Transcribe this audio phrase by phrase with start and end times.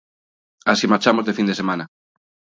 [0.71, 1.85] Así marchamos de fin de semana.